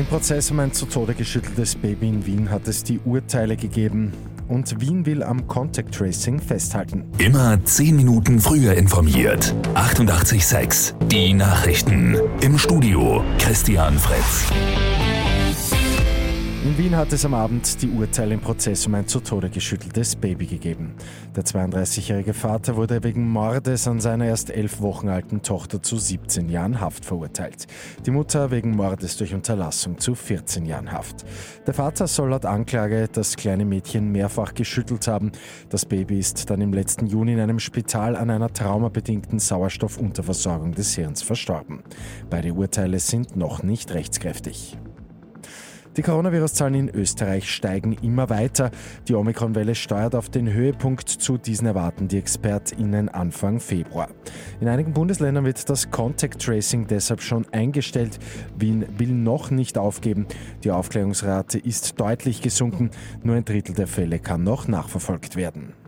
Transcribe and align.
Im 0.00 0.06
Prozess 0.06 0.50
um 0.50 0.58
ein 0.60 0.72
zu 0.72 0.86
Tode 0.86 1.12
geschütteltes 1.12 1.74
Baby 1.74 2.08
in 2.08 2.24
Wien 2.24 2.50
hat 2.50 2.66
es 2.66 2.82
die 2.82 2.98
Urteile 3.00 3.54
gegeben. 3.54 4.14
Und 4.48 4.80
Wien 4.80 5.04
will 5.04 5.22
am 5.22 5.46
Contact 5.46 5.94
Tracing 5.94 6.40
festhalten. 6.40 7.04
Immer 7.18 7.62
10 7.62 7.96
Minuten 7.96 8.40
früher 8.40 8.72
informiert. 8.72 9.54
88.6 9.74 10.94
Die 11.08 11.34
Nachrichten. 11.34 12.16
Im 12.40 12.56
Studio 12.56 13.22
Christian 13.38 13.98
Fritz. 13.98 14.46
In 16.62 16.76
Wien 16.76 16.94
hat 16.94 17.10
es 17.14 17.24
am 17.24 17.32
Abend 17.32 17.80
die 17.80 17.88
Urteile 17.88 18.34
im 18.34 18.40
Prozess 18.40 18.86
um 18.86 18.94
ein 18.94 19.06
zu 19.06 19.20
Tode 19.20 19.48
geschütteltes 19.48 20.14
Baby 20.14 20.44
gegeben. 20.44 20.94
Der 21.34 21.42
32-jährige 21.42 22.34
Vater 22.34 22.76
wurde 22.76 23.02
wegen 23.02 23.26
Mordes 23.26 23.88
an 23.88 23.98
seiner 23.98 24.26
erst 24.26 24.50
elf 24.50 24.82
Wochen 24.82 25.08
alten 25.08 25.40
Tochter 25.40 25.82
zu 25.82 25.96
17 25.96 26.50
Jahren 26.50 26.78
Haft 26.78 27.06
verurteilt. 27.06 27.66
Die 28.04 28.10
Mutter 28.10 28.50
wegen 28.50 28.76
Mordes 28.76 29.16
durch 29.16 29.32
Unterlassung 29.32 29.96
zu 29.98 30.14
14 30.14 30.66
Jahren 30.66 30.92
Haft. 30.92 31.24
Der 31.66 31.72
Vater 31.72 32.06
soll 32.06 32.28
laut 32.28 32.44
Anklage 32.44 33.08
das 33.10 33.36
kleine 33.36 33.64
Mädchen 33.64 34.12
mehrfach 34.12 34.52
geschüttelt 34.52 35.08
haben. 35.08 35.32
Das 35.70 35.86
Baby 35.86 36.18
ist 36.18 36.50
dann 36.50 36.60
im 36.60 36.74
letzten 36.74 37.06
Juni 37.06 37.32
in 37.32 37.40
einem 37.40 37.58
Spital 37.58 38.16
an 38.16 38.28
einer 38.28 38.52
traumabedingten 38.52 39.38
Sauerstoffunterversorgung 39.38 40.72
des 40.72 40.94
Hirns 40.94 41.22
verstorben. 41.22 41.82
Beide 42.28 42.52
Urteile 42.52 42.98
sind 42.98 43.34
noch 43.34 43.62
nicht 43.62 43.94
rechtskräftig. 43.94 44.76
Die 45.96 46.02
Coronavirus-Zahlen 46.02 46.74
in 46.74 46.88
Österreich 46.88 47.50
steigen 47.50 47.94
immer 47.94 48.30
weiter. 48.30 48.70
Die 49.08 49.14
Omikron-Welle 49.14 49.74
steuert 49.74 50.14
auf 50.14 50.28
den 50.28 50.52
Höhepunkt 50.52 51.08
zu. 51.08 51.36
Diesen 51.36 51.66
erwarten 51.66 52.06
die 52.06 52.18
ExpertInnen 52.18 53.08
Anfang 53.08 53.58
Februar. 53.58 54.08
In 54.60 54.68
einigen 54.68 54.92
Bundesländern 54.92 55.44
wird 55.44 55.68
das 55.68 55.90
Contact 55.90 56.40
Tracing 56.40 56.86
deshalb 56.86 57.22
schon 57.22 57.44
eingestellt. 57.50 58.20
Wien 58.56 58.86
will 58.98 59.12
noch 59.12 59.50
nicht 59.50 59.78
aufgeben. 59.78 60.26
Die 60.62 60.70
Aufklärungsrate 60.70 61.58
ist 61.58 62.00
deutlich 62.00 62.40
gesunken. 62.40 62.90
Nur 63.24 63.34
ein 63.34 63.44
Drittel 63.44 63.74
der 63.74 63.88
Fälle 63.88 64.20
kann 64.20 64.44
noch 64.44 64.68
nachverfolgt 64.68 65.34
werden. 65.34 65.79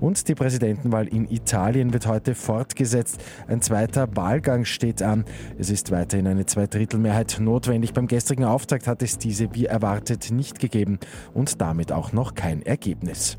Und 0.00 0.28
die 0.28 0.34
Präsidentenwahl 0.34 1.08
in 1.08 1.30
Italien 1.30 1.92
wird 1.92 2.06
heute 2.06 2.34
fortgesetzt. 2.34 3.22
Ein 3.48 3.62
zweiter 3.62 4.14
Wahlgang 4.16 4.64
steht 4.64 5.02
an. 5.02 5.24
Es 5.58 5.70
ist 5.70 5.90
weiterhin 5.90 6.26
eine 6.26 6.46
Zweidrittelmehrheit 6.46 7.38
notwendig. 7.40 7.92
Beim 7.92 8.06
gestrigen 8.06 8.44
Auftakt 8.44 8.86
hat 8.86 9.02
es 9.02 9.18
diese 9.18 9.54
wie 9.54 9.66
erwartet 9.66 10.30
nicht 10.30 10.58
gegeben 10.58 10.98
und 11.34 11.60
damit 11.60 11.92
auch 11.92 12.12
noch 12.12 12.34
kein 12.34 12.62
Ergebnis. 12.62 13.38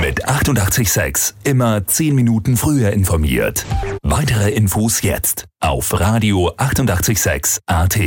Mit 0.00 0.26
886 0.26 1.34
immer 1.44 1.86
10 1.86 2.14
Minuten 2.14 2.56
früher 2.56 2.90
informiert. 2.90 3.64
Weitere 4.02 4.50
Infos 4.50 5.02
jetzt 5.02 5.46
auf 5.60 5.98
Radio 5.98 6.52
886 6.56 7.60
AT. 7.66 7.98